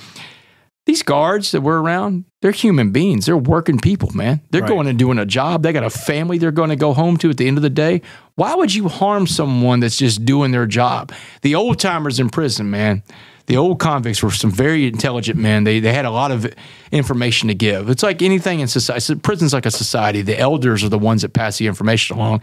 [0.88, 3.28] These guards that we're around, they're human beings.
[3.28, 4.42] They're working people, man.
[4.50, 4.68] They're Right.
[4.70, 5.62] going and doing a job.
[5.62, 7.70] They got a family they're going to go home to at the end of the
[7.70, 8.02] day.
[8.36, 11.12] Why would you harm someone that's just doing their job?
[11.44, 13.04] The old timers in prison, man.
[13.46, 15.66] The old convicts were some very intelligent men.
[15.66, 16.52] They, they had a lot of
[16.92, 17.90] information to give.
[17.90, 19.16] It's like anything in society.
[19.16, 20.22] Prison's like a society.
[20.24, 22.42] The elders are the ones that pass the information along.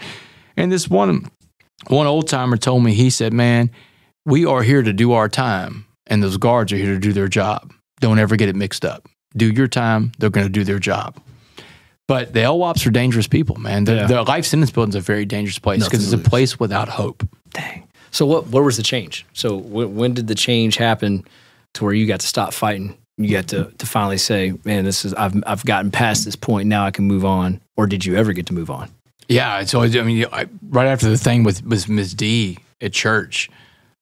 [0.57, 1.29] And this one
[1.89, 3.71] one old timer told me, he said, Man,
[4.25, 7.29] we are here to do our time, and those guards are here to do their
[7.29, 7.73] job.
[8.01, 9.09] Don't ever get it mixed up.
[9.37, 11.21] Do your time, they're going to do their job.
[12.07, 13.85] But the LWOPs are dangerous people, man.
[13.85, 14.07] The, Yeah.
[14.07, 17.27] the life sentence building is a very dangerous place because it's a place without hope.
[17.51, 17.87] Dang.
[18.11, 18.49] So what?
[18.49, 19.27] Where was the change?
[19.35, 21.25] So w- when did the change happen
[21.75, 22.97] to where you got to stop fighting?
[23.19, 26.69] You got to to finally say, "Man, this is I've I've gotten past this point.
[26.69, 28.91] Now I can move on." Or did you ever get to move on?
[29.29, 29.63] Yeah.
[29.65, 32.15] So, I mean, I, right after the thing with, with Ms.
[32.15, 33.51] D at church,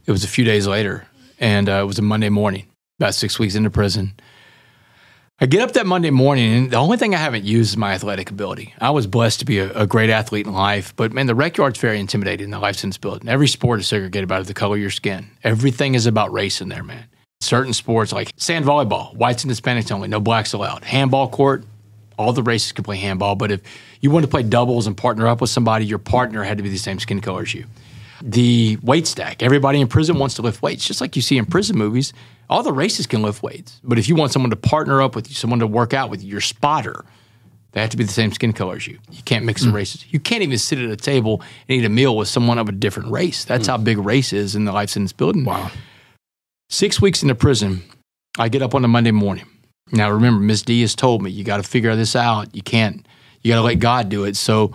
[0.07, 1.05] it was a few days later,
[1.41, 2.67] and uh, it was a Monday morning,
[2.99, 4.15] about six weeks into prison.
[5.39, 7.93] I get up that Monday morning, and the only thing I haven't used is my
[7.93, 8.73] athletic ability.
[8.81, 11.59] I was blessed to be a, a great athlete in life, but man, the rec
[11.59, 13.29] yard's very intimidating in the life sentence building.
[13.29, 15.29] Every sport is segregated by the color of your skin.
[15.45, 17.05] Everything is about race in there, man.
[17.43, 20.83] Certain sports like sand volleyball, whites and Hispanics only, no blacks allowed.
[20.85, 21.65] Handball court,
[22.19, 23.61] all the races can play handball, but if
[24.01, 26.71] you wanted to play doubles and partner up with somebody, your partner had to be
[26.71, 27.67] the same skin color as you.
[28.23, 31.47] The weight stack, everybody in prison wants to lift weights, just like you see in
[31.47, 32.13] prison movies.
[32.49, 35.29] All the races can lift weights, but if you want someone to partner up with
[35.29, 37.05] you, someone to work out with you, your spotter,
[37.73, 38.99] they have to be the same skin color as you.
[39.11, 39.75] You can't mix the mm.
[39.75, 40.07] races.
[40.11, 42.73] You can't even sit at a table and eat a meal with someone of a
[42.73, 43.45] different race.
[43.45, 43.71] That's mm.
[43.71, 45.45] how big race is in the life sentence building.
[45.45, 45.71] Wow.
[46.71, 47.83] Six weeks into prison,
[48.39, 49.45] I get up on a Monday morning.
[49.93, 52.55] Now remember, Miss D has told me you got to figure this out.
[52.55, 53.07] You can't.
[53.43, 54.37] You got to let God do it.
[54.37, 54.75] So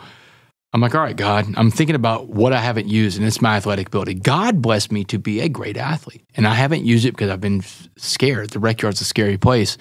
[0.74, 1.54] I'm like, all right, God.
[1.58, 4.14] I'm thinking about what I haven't used, and it's my athletic ability.
[4.16, 7.42] God blessed me to be a great athlete, and I haven't used it because I've
[7.42, 7.62] been
[7.98, 8.52] scared.
[8.52, 9.78] The rec yard's a scary place.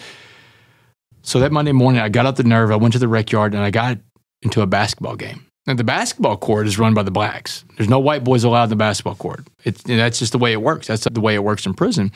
[1.23, 2.73] So that Monday morning, I got up the nerve.
[2.73, 3.99] I went to the rec yard, and I got
[4.43, 5.47] into a basketball game.
[5.67, 7.65] And the basketball court is run by the blacks.
[7.77, 9.47] There's no white boys allowed in the basketball court.
[9.63, 10.89] It's, that's just the way it works.
[10.89, 12.11] That's the way it works in prison.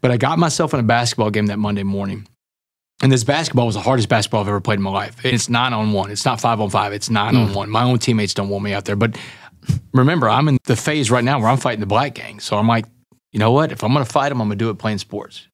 [0.00, 2.26] But I got myself in a basketball game that Monday morning.
[3.02, 5.22] And this basketball was the hardest basketball I've ever played in my life.
[5.24, 6.10] It's nine on one.
[6.10, 6.92] It's not five on five.
[6.92, 7.54] It's nine on mm.
[7.54, 7.68] one.
[7.68, 8.96] My own teammates don't want me out there.
[8.96, 9.18] But
[9.92, 12.40] remember, I'm in the phase right now where I'm fighting the black gang.
[12.40, 12.86] So I'm like,
[13.32, 13.70] you know what?
[13.70, 15.46] If I'm going to fight them, I'm going to do it playing sports.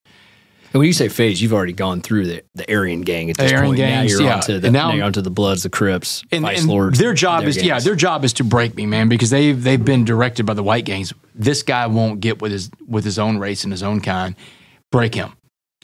[0.73, 3.53] And when you say phase, you've already gone through the, the Aryan gang at this
[3.53, 3.77] Aryan point.
[3.77, 4.35] gangs, now you're yeah.
[4.37, 6.99] onto the And now- now you're onto the Bloods, the Crips, and, Vice and Lords.
[6.99, 10.05] their job is yeah their job is to break me man because they they've been
[10.05, 13.65] directed by the white gangs this guy won't get with his with his own race
[13.65, 14.35] and his own kind
[14.91, 15.35] break him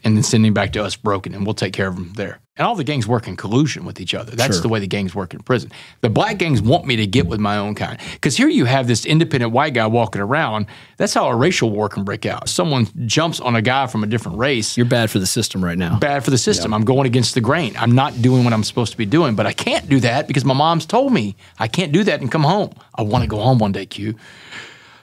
[0.04, 2.66] and then sending back to us broken and we'll take care of them there and
[2.66, 4.62] all the gangs work in collusion with each other that's Sure.
[4.62, 7.40] the way the gangs work in prison the black gangs want me to get with
[7.40, 11.28] my own kind because here you have this independent white guy walking around that's how
[11.28, 14.76] a racial war can break out someone jumps on a guy from a different race
[14.76, 15.98] You're bad for the system right now.
[15.98, 16.72] bad for the system.
[16.74, 17.74] I'm going against the grain.
[17.78, 20.44] I'm not doing what I'm supposed to be doing, but I can't do that because
[20.44, 22.70] my mom's told me I can't do that and come home.
[22.94, 24.14] I want to go home one day, Q.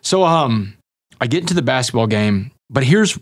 [0.01, 0.75] So um,
[1.21, 3.17] I get into the basketball game, but here's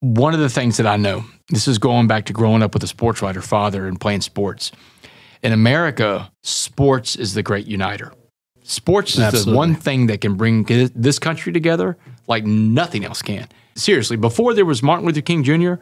[0.00, 1.24] one of the things that I know.
[1.48, 4.72] This is going back to growing up with a sports writer father and playing sports.
[5.42, 8.12] In America, sports is the great uniter.
[8.62, 13.48] Sports is the one thing that can bring this country together like nothing else can.
[13.76, 15.74] Seriously, before there was Martin Luther King Jr.,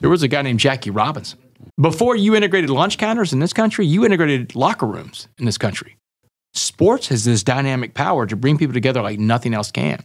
[0.00, 1.38] there was a guy named Jackie Robinson.
[1.80, 5.96] Before you integrated lunch counters in this country, you integrated locker rooms in this country.
[6.54, 10.02] Sports has this dynamic power to bring people together like nothing else can.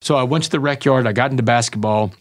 [0.00, 1.06] So I went to the rec yard.
[1.06, 2.12] I got into basketball.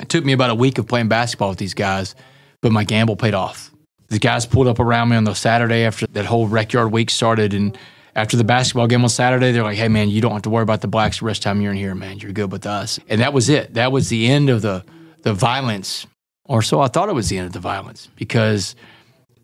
[0.00, 2.14] It took me about a week of playing basketball with these guys,
[2.60, 3.70] but my gamble paid off.
[4.08, 7.10] The guys pulled up around me on the Saturday after that whole rec yard week
[7.10, 7.76] started, and
[8.14, 10.62] after the basketball game on Saturday, they're like, "Hey, man, you don't have to worry
[10.62, 12.18] about the blacks the rest of the time you're in here, man.
[12.18, 13.74] You're good with us." And that was it.
[13.74, 14.84] That was the end of the
[15.22, 16.06] the violence,
[16.44, 18.76] or so I thought it was the end of the violence, because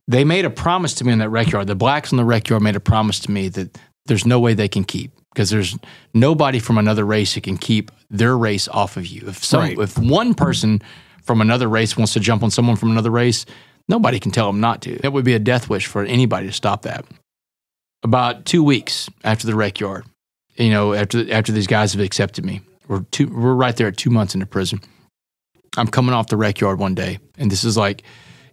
[0.08, 1.66] they made a promise to me in that rec yard.
[1.66, 3.76] The blacks in the rec yard made a promise to me that
[4.06, 5.76] there's no way they can keep because there's
[6.14, 9.24] nobody from another race who can keep their race off of you.
[9.26, 9.78] If some, Right.
[9.78, 10.80] if one person
[11.24, 13.44] from another race wants to jump on someone from another race,
[13.88, 14.98] nobody can tell them not to.
[15.04, 17.04] It would be a death wish for anybody to stop that.
[18.04, 20.04] About two weeks after the rec yard,
[20.56, 23.96] you know, after after these guys have accepted me, we're two, we're right there at
[23.96, 24.80] two months into prison.
[25.76, 28.04] I'm coming off the rec yard one day, and this is like,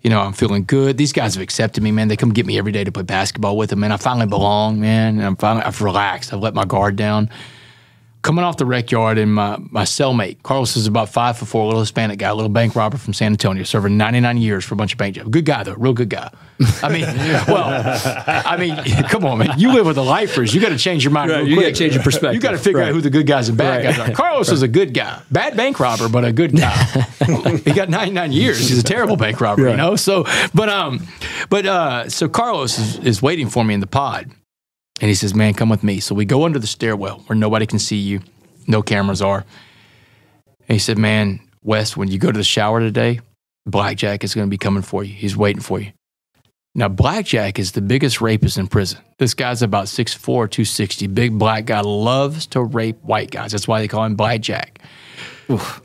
[0.01, 0.97] you know, I'm feeling good.
[0.97, 2.07] These guys have accepted me, man.
[2.07, 3.91] They come get me every day to play basketball with them, man.
[3.91, 5.17] I finally belong, man.
[5.17, 6.33] And I'm finally, I've relaxed.
[6.33, 7.29] I've let my guard down.
[8.23, 11.63] Coming off the rec yard, and my, my cellmate, Carlos is about five foot four,
[11.63, 14.75] a little Hispanic guy, a little bank robber from San Antonio, serving 99 years for
[14.75, 15.29] a bunch of bank jobs.
[15.29, 16.29] Good guy, though, real good guy.
[16.83, 17.01] I mean,
[17.47, 18.75] well, I mean,
[19.09, 19.57] come on, man.
[19.59, 20.53] You live with the lifers.
[20.53, 21.31] You got to change your mind.
[21.31, 22.35] Right, you gotta change your perspective.
[22.35, 23.95] You got to figure out who the good guys and bad Right.
[23.95, 24.13] guys are.
[24.13, 26.75] Carlos is a good guy, bad bank robber, but a good guy.
[27.65, 28.59] he got 99 years.
[28.59, 29.95] He's a terrible bank robber, you know.
[29.95, 31.07] So, but um,
[31.49, 34.29] but uh, so Carlos is, is waiting for me in the pod,
[35.01, 37.65] and he says, "Man, come with me." So we go under the stairwell where nobody
[37.65, 38.21] can see you,
[38.67, 39.43] no cameras are.
[40.69, 43.19] And he said, "Man, Wes, when you go to the shower today,
[43.65, 45.13] Blackjack is going to be coming for you.
[45.13, 45.91] He's waiting for you."
[46.73, 48.99] Now, Blackjack is the biggest rapist in prison.
[49.19, 51.07] This guy's about 6'4, 260.
[51.07, 53.51] Big black guy loves to rape white guys.
[53.51, 54.79] That's why they call him Blackjack.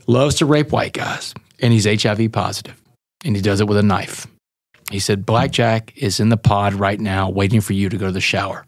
[0.07, 1.33] Loves to rape white guys.
[1.59, 2.81] And he's HIV positive.
[3.25, 4.27] And he does it with a knife.
[4.89, 8.11] He said, Blackjack is in the pod right now waiting for you to go to
[8.13, 8.65] the shower.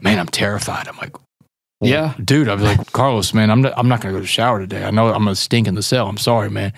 [0.00, 0.88] Man, I'm terrified.
[0.88, 1.14] I'm like,
[1.80, 2.14] Yeah.
[2.22, 4.28] dude, I was like, Carlos, man, I'm not, I'm not going to go to the
[4.28, 4.84] shower today.
[4.84, 6.08] I know I'm going to stink in the cell.
[6.08, 6.72] I'm sorry, man.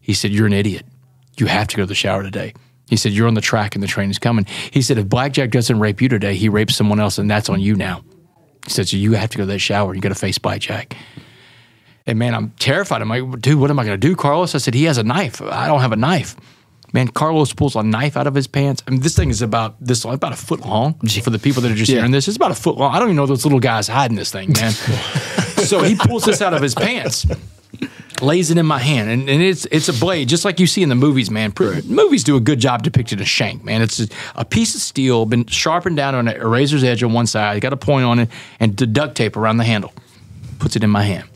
[0.00, 0.84] He said, You're an idiot.
[1.36, 2.54] You have to go to the shower today.
[2.88, 4.46] He said, You're on the track and the train is coming.
[4.70, 7.60] He said, If Blackjack doesn't rape you today, he rapes someone else, and that's on
[7.60, 8.02] you now.
[8.66, 9.88] He said, So you have to go to that shower.
[9.90, 10.96] And you got to face Blackjack.
[12.06, 13.02] And man, I'm terrified.
[13.02, 14.54] I'm like, dude, what am I going to do, Carlos?
[14.54, 15.40] I said, he has a knife.
[15.42, 16.34] I don't have a knife.
[16.92, 18.82] Man, Carlos pulls a knife out of his pants.
[18.86, 20.94] I mean, this thing is about this about a foot long.
[21.22, 21.98] For the people that are just Yeah.
[21.98, 22.92] hearing this, it's about a foot long.
[22.94, 24.72] I don't even know those little guys hiding this thing, man.
[25.70, 27.26] so he pulls this out of his pants,
[28.20, 30.82] lays it in my hand, and, and it's it's a blade, just like you see
[30.82, 31.52] in the movies, man.
[31.52, 33.82] Pr- Movies do a good job depicting a shank, man.
[33.82, 37.26] It's a, a piece of steel, been sharpened down on a razor's edge on one
[37.28, 39.92] side, got a point on it, and duct tape around the handle.
[40.58, 41.29] Puts it in my hand.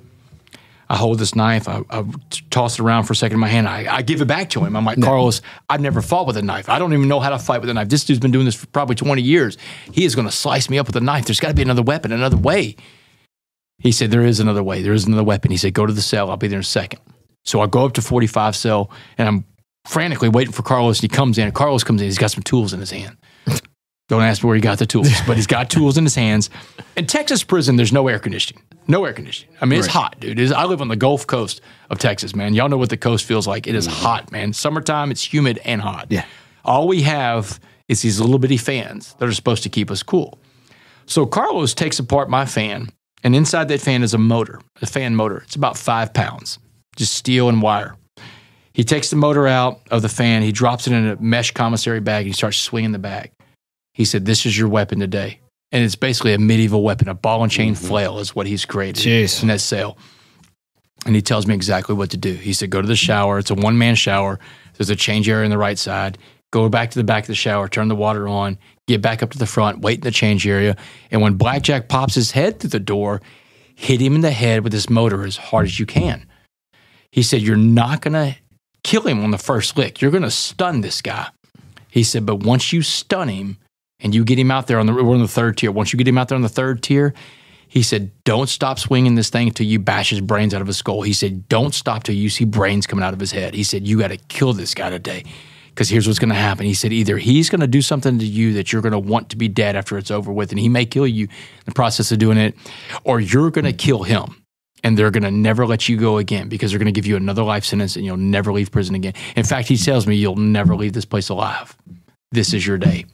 [0.88, 1.68] I hold this knife.
[1.68, 2.04] I, I
[2.50, 3.68] toss it around for a second in my hand.
[3.68, 4.76] I, I give it back to him.
[4.76, 6.68] I'm like, Carlos, I've never fought with a knife.
[6.68, 7.88] I don't even know how to fight with a knife.
[7.88, 9.56] This dude's been doing this for probably 20 years.
[9.92, 11.26] He is going to slice me up with a knife.
[11.26, 12.76] There's got to be another weapon, another way.
[13.78, 14.82] He said, There is another way.
[14.82, 15.50] There is another weapon.
[15.50, 16.30] He said, Go to the cell.
[16.30, 17.00] I'll be there in a second.
[17.44, 19.44] So I go up to 45 cell and I'm
[19.86, 20.98] frantically waiting for Carlos.
[20.98, 21.50] And he comes in.
[21.52, 22.06] Carlos comes in.
[22.06, 23.16] He's got some tools in his hand.
[24.08, 26.50] Don't ask me where he got the tools, but he's got tools in his hands.
[26.96, 28.62] In Texas prison, there's no air conditioning.
[28.86, 29.54] No air conditioning.
[29.60, 29.94] I mean, it's Right.
[29.94, 30.38] hot, dude.
[30.38, 32.52] It is, I live on the Gulf Coast of Texas, man.
[32.52, 33.66] Y'all know what the coast feels like.
[33.66, 33.92] It is mm.
[33.92, 34.52] hot, man.
[34.52, 36.08] Summertime, it's humid and hot.
[36.10, 36.26] Yeah.
[36.66, 40.38] All we have is these little bitty fans that are supposed to keep us cool.
[41.06, 42.88] So Carlos takes apart my fan,
[43.22, 45.38] and inside that fan is a motor, a fan motor.
[45.38, 46.58] It's about five pounds,
[46.96, 47.96] just steel and wire.
[48.72, 52.00] He takes the motor out of the fan, he drops it in a mesh commissary
[52.00, 53.30] bag, and he starts swinging the bag.
[53.94, 55.40] He said, This is your weapon today.
[55.72, 57.86] And it's basically a medieval weapon, a ball and chain mm-hmm.
[57.86, 59.40] flail is what he's created Jeez.
[59.40, 59.96] in that cell.
[61.06, 62.34] And he tells me exactly what to do.
[62.34, 63.38] He said, Go to the shower.
[63.38, 64.38] It's a one man shower.
[64.76, 66.18] There's a change area on the right side.
[66.52, 69.30] Go back to the back of the shower, turn the water on, get back up
[69.30, 70.76] to the front, wait in the change area.
[71.10, 73.20] And when Blackjack pops his head through the door,
[73.74, 76.26] hit him in the head with this motor as hard as you can.
[77.10, 78.36] He said, You're not going to
[78.82, 80.00] kill him on the first lick.
[80.00, 81.28] You're going to stun this guy.
[81.90, 83.58] He said, But once you stun him
[84.00, 85.70] and you get him out there on the, we're on the third tier.
[85.70, 87.14] Once you get him out there on the third tier,
[87.68, 90.76] he said, Don't stop swinging this thing until you bash his brains out of his
[90.76, 91.02] skull.
[91.02, 93.54] He said, Don't stop till you see brains coming out of his head.
[93.54, 95.24] He said, You got to kill this guy today.
[95.70, 96.66] Because here's what's going to happen.
[96.66, 99.30] He said, Either he's going to do something to you that you're going to want
[99.30, 102.12] to be dead after it's over with, and he may kill you in the process
[102.12, 102.54] of doing it,
[103.02, 104.40] or you're going to kill him.
[104.84, 107.16] And they're going to never let you go again because they're going to give you
[107.16, 109.14] another life sentence and you'll never leave prison again.
[109.34, 111.74] In fact, he tells me you'll never leave this place alive.
[112.32, 113.06] This is your day.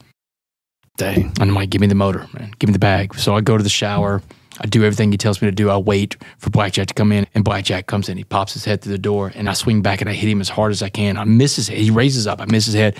[1.09, 2.53] And I'm like, give me the motor, man.
[2.59, 3.15] Give me the bag.
[3.15, 4.21] So I go to the shower.
[4.59, 5.69] I do everything he tells me to do.
[5.69, 8.17] I wait for Blackjack to come in, and Blackjack comes in.
[8.17, 10.41] He pops his head through the door, and I swing back and I hit him
[10.41, 11.17] as hard as I can.
[11.17, 11.77] I miss his head.
[11.77, 12.41] He raises up.
[12.41, 12.97] I miss his head.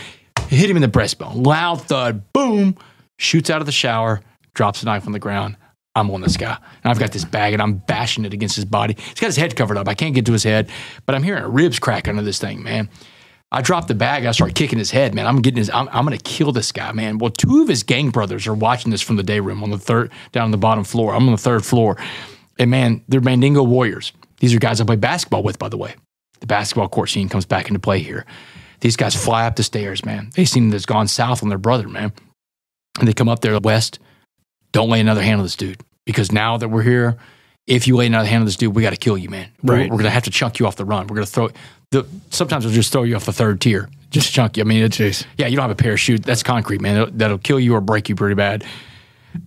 [0.47, 1.45] Hit him in the breastbone.
[1.45, 2.31] Loud thud.
[2.33, 2.77] Boom.
[3.17, 4.21] Shoots out of the shower.
[4.53, 5.55] drops a knife on the ground.
[5.95, 6.57] I'm on this guy.
[6.83, 8.95] And I've got this bag and I'm bashing it against his body.
[8.97, 9.87] He's got his head covered up.
[9.87, 10.69] I can't get to his head,
[11.05, 12.89] but I'm hearing ribs crack under this thing, man.
[13.51, 14.25] I dropped the bag.
[14.25, 15.27] I start kicking his head, man.
[15.27, 17.17] I'm getting his, I'm, I'm going to kill this guy, man.
[17.17, 19.77] Well, two of his gang brothers are watching this from the day room on the
[19.77, 21.13] third, down on the bottom floor.
[21.13, 21.97] I'm on the third floor.
[22.57, 24.13] And man, they're Mandingo Warriors.
[24.39, 25.95] These are guys I play basketball with, by the way.
[26.39, 28.25] The basketball court scene comes back into play here.
[28.79, 30.31] These guys fly up the stairs, man.
[30.35, 32.13] They seem that's gone south on their brother, man.
[32.99, 33.99] And they come up there west.
[34.71, 37.17] Don't lay another hand on this dude because now that we're here,
[37.71, 39.47] if you lay another hand on this dude, we got to kill you, man.
[39.63, 39.91] We're- Right.
[39.91, 41.07] We're, gonna have to chunk you off the run.
[41.07, 41.49] We're gonna throw
[41.91, 42.05] the.
[42.29, 44.63] Sometimes we'll just throw you off the third tier, just chunk you.
[44.63, 44.99] I mean, it's,
[45.37, 46.23] yeah, you don't have a parachute.
[46.23, 46.95] That's concrete, man.
[46.95, 48.63] That'll, that'll kill you or break you pretty bad.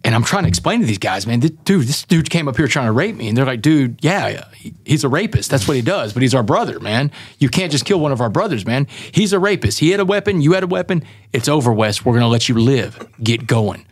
[0.02, 2.56] And I'm trying to explain to these guys, man, this, dude, this dude came up
[2.56, 3.28] here trying to rape me.
[3.28, 4.44] And they're like, dude, yeah,
[4.86, 5.50] he's a rapist.
[5.50, 6.14] That's what he does.
[6.14, 7.10] But he's our brother, man.
[7.38, 8.86] You can't just kill one of our brothers, man.
[9.12, 9.80] He's a rapist.
[9.80, 10.40] He had a weapon.
[10.40, 11.04] You had a weapon.
[11.34, 12.02] It's over, Wes.
[12.02, 13.06] We're going to let you live.
[13.22, 13.84] Get going.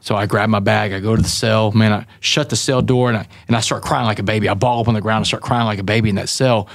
[0.00, 0.92] So I grab my bag.
[0.92, 1.72] I go to the cell.
[1.72, 4.48] Man, I shut the cell door and I, and I start crying like a baby.
[4.48, 6.68] I ball up on the ground and start crying like a baby in that cell.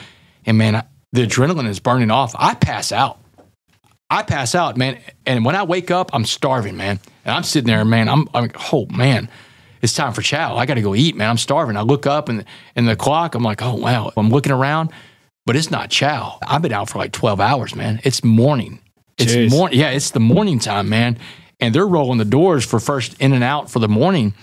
[0.46, 2.36] And man, I, the adrenaline is burning off.
[2.38, 3.20] I pass out.
[4.10, 5.00] I pass out, man.
[5.26, 7.00] And when I wake up, I'm starving, man.
[7.24, 8.08] And I'm sitting there, man.
[8.08, 9.30] I'm, I'm oh man,
[9.82, 10.56] it's time for chow.
[10.56, 11.30] I got to go eat, man.
[11.30, 11.76] I'm starving.
[11.76, 13.34] I look up and and the clock.
[13.34, 14.12] I'm like, oh wow.
[14.16, 14.92] I'm looking around,
[15.46, 16.38] but it's not chow.
[16.46, 18.00] I've been out for like 12 hours, man.
[18.04, 18.80] It's morning.
[19.18, 19.80] It's morning.
[19.80, 21.18] Yeah, it's the morning time, man.
[21.60, 24.34] And they're rolling the doors for first in and out for the morning.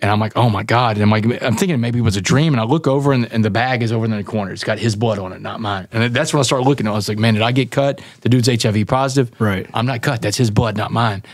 [0.00, 0.96] And I'm like, oh my God.
[0.96, 2.54] And I'm like, I'm thinking maybe it was a dream.
[2.54, 4.52] And I look over and, and the bag is over in the corner.
[4.52, 5.88] It's got his blood on it, not mine.
[5.90, 6.86] And that's when I started looking.
[6.86, 8.00] I was like, man, did I get cut?
[8.20, 9.32] The dude's HIV positive.
[9.40, 9.68] Right.
[9.74, 10.22] I'm not cut.
[10.22, 11.24] That's his blood, not mine.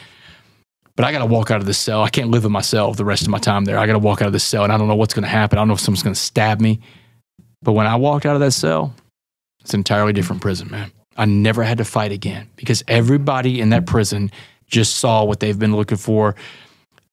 [0.97, 2.03] But I got to walk out of this cell.
[2.03, 3.79] I can't live with myself the rest of my time there.
[3.79, 5.29] I got to walk out of this cell and I don't know what's going to
[5.29, 5.59] happen.
[5.59, 6.81] I don't know if someone's going to stab me.
[7.63, 8.95] But when I walked out of that cell,
[9.61, 10.93] it's an entirely different prison, man.
[11.17, 14.31] I never had to fight again because everybody in that prison
[14.75, 16.35] just saw what they've been looking for.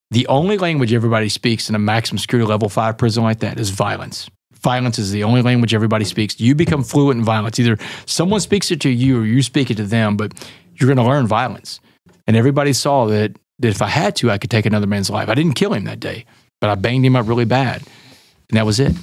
[0.10, 3.70] The only language everybody speaks in a maximum security level five prison like that is
[3.70, 4.30] violence.
[4.62, 6.40] Violence is the only language everybody speaks.
[6.40, 7.60] You become fluent in violence.
[7.60, 10.34] Either someone speaks it to you or you speak it to them, but
[10.76, 11.80] you're going to learn violence.
[12.28, 15.30] And everybody saw that, that if I had to, I could take another man's life.
[15.30, 16.26] I didn't kill him that day,
[16.60, 17.84] but I banged him up really bad.
[18.50, 18.94] And that was it.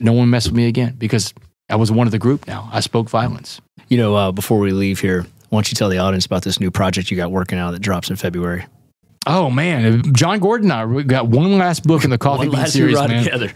[0.00, 1.32] No one messed with me again because
[1.70, 2.68] I was one of the group now.
[2.72, 3.60] I spoke violence.
[3.88, 5.26] You know, uh, before we leave here,
[5.56, 7.80] why don't you tell the audience about this new project you got working out that
[7.80, 8.64] drops in February?
[9.26, 12.66] Oh man, Jon Gordon and I we got one last book in the Coffee Bean
[12.66, 13.24] series, man.
[13.24, 13.52] together.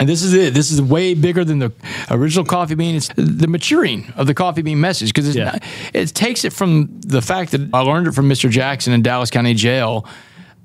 [0.00, 0.52] And this is it.
[0.52, 1.72] This is way bigger than the
[2.10, 2.96] original Coffee Bean.
[2.96, 5.58] It's the maturing of the Coffee Bean message because Yeah.
[5.94, 8.50] it takes it from the fact that I learned it from Mr.
[8.50, 10.04] Jackson in Dallas County Jail,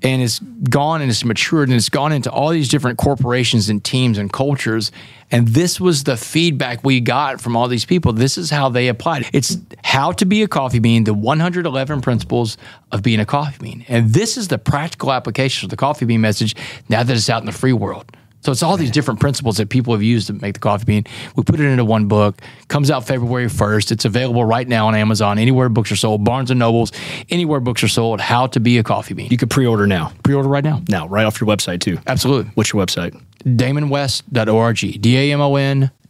[0.02, 3.82] and it's gone and it's matured and it's gone into all these different corporations and
[3.82, 4.92] teams and cultures.
[5.30, 8.12] And this was the feedback we got from all these people.
[8.12, 9.28] This is how they applied.
[9.32, 12.56] It's how to be a coffee bean, the 111 principles
[12.92, 13.84] of being a coffee bean.
[13.88, 16.54] And this is the practical application of the coffee bean message
[16.88, 18.16] now that it's out in the free world.
[18.48, 21.04] So it's all these different principles that people have used to make the coffee bean.
[21.36, 22.40] We put it into one book.
[22.68, 23.92] Comes out February 1st.
[23.92, 26.90] It's available right now on Amazon, anywhere books are sold, Barnes and Nobles,
[27.28, 28.22] anywhere books are sold.
[28.22, 29.28] How to be a coffee bean.
[29.30, 30.14] You could pre-order now.
[30.22, 30.80] pre-order right now.
[30.88, 31.98] Now, right off your website too.
[32.06, 32.50] Absolutely.
[32.54, 33.22] What's your website?
[33.44, 34.78] DamonWest.org.
[35.02, 35.34] D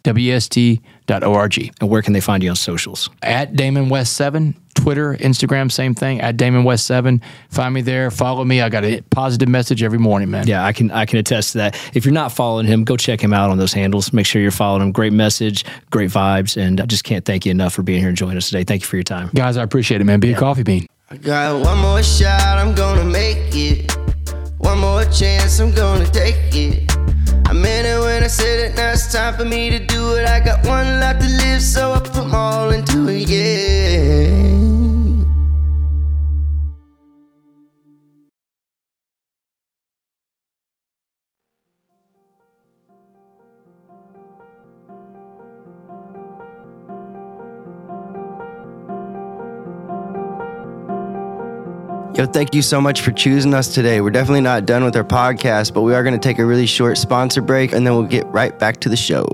[0.05, 1.71] A M O N W E S T.org.
[1.81, 3.11] And where can they find you on socials?
[3.23, 6.21] At Damon West 7, Twitter, Instagram, same thing.
[6.21, 7.21] At Damon West 7.
[7.51, 8.11] Find me there.
[8.11, 8.61] Follow me.
[8.61, 10.47] I got a positive message every morning, man.
[10.47, 11.91] Yeah, I can I can attest to that.
[11.95, 14.13] If you're not following him, go check him out on those handles.
[14.13, 14.93] Make sure you're following him.
[14.93, 18.17] Great message, great vibes, and I just can't thank you enough for being here and
[18.17, 18.65] joining us today.
[18.65, 19.31] Thank you for your time.
[19.35, 20.21] Guys, I appreciate it, man.
[20.21, 20.87] Be a coffee bean.
[21.11, 23.97] I got one more shot, I'm gonna make it.
[24.59, 26.93] One more chance, I'm gonna take it.
[27.49, 30.29] I meant it when I said it, now it's time for me to do it.
[30.29, 34.78] I got one life to live, so I put my all into it, yeah.
[52.19, 54.01] Yo, thank you so much for choosing us today.
[54.01, 56.67] We're definitely not done with our podcast, but we are going to take a really
[56.67, 59.25] short sponsor break and then we'll get right back to the show.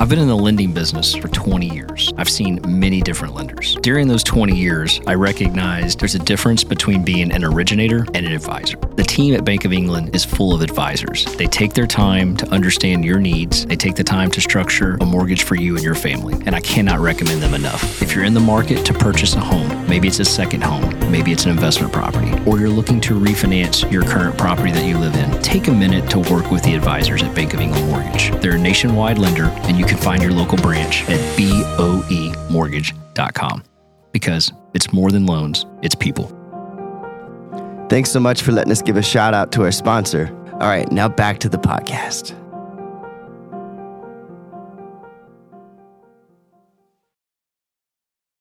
[0.00, 2.12] I've been in the lending business for 20 years.
[2.16, 3.76] I've seen many different lenders.
[3.82, 8.32] During those 20 years, I recognized there's a difference between being an originator and an
[8.32, 8.78] advisor.
[8.94, 11.24] The team at Bank of England is full of advisors.
[11.36, 15.06] They take their time to understand your needs, they take the time to structure a
[15.06, 18.02] mortgage for you and your family, and I cannot recommend them enough.
[18.02, 21.32] If you're in the market to purchase a home, maybe it's a second home, maybe
[21.32, 25.16] it's an investment property, or you're looking to refinance your current property that you live
[25.16, 28.30] in, take a minute to work with the advisors at Bank of England Mortgage.
[28.42, 33.62] They're a nationwide lender, and you can find your local branch at boemortgage.com
[34.12, 36.41] because it's more than loans, it's people.
[37.92, 40.34] Thanks so much for letting us give a shout out to our sponsor.
[40.54, 42.41] All right, now back to the podcast.